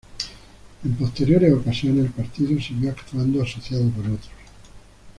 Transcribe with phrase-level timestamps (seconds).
[0.83, 4.31] En posteriores ocasiones, el partido siguió actuando asociado con otros.